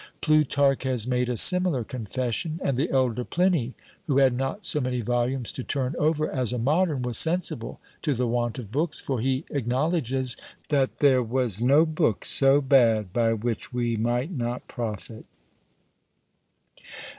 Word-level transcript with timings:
Plutarch 0.19 0.81
has 0.83 1.05
made 1.05 1.29
a 1.29 1.37
similar 1.37 1.83
confession; 1.83 2.59
and 2.63 2.75
the 2.75 2.89
elder 2.89 3.23
Pliny, 3.23 3.75
who 4.07 4.17
had 4.17 4.33
not 4.35 4.65
so 4.65 4.81
many 4.81 4.99
volumes 4.99 5.51
to 5.51 5.63
turn 5.63 5.95
over 5.99 6.27
as 6.27 6.51
a 6.51 6.57
modern, 6.57 7.03
was 7.03 7.19
sensible 7.19 7.79
to 8.01 8.15
the 8.15 8.25
want 8.25 8.57
of 8.57 8.71
books, 8.71 8.99
for 8.99 9.19
he 9.21 9.45
acknowledges 9.51 10.35
that 10.69 10.97
there 11.01 11.21
was 11.21 11.61
no 11.61 11.85
book 11.85 12.25
so 12.25 12.61
bad 12.61 13.13
by 13.13 13.31
which 13.33 13.71
we 13.73 13.95
might 13.95 14.31
not 14.31 14.67
profit. 14.67 15.25